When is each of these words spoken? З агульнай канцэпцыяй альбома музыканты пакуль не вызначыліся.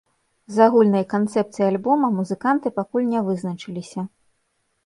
З 0.53 0.61
агульнай 0.69 1.03
канцэпцыяй 1.13 1.67
альбома 1.73 2.09
музыканты 2.17 2.67
пакуль 2.81 3.07
не 3.13 3.21
вызначыліся. 3.29 4.01